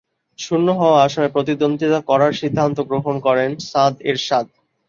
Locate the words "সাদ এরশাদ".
3.69-4.45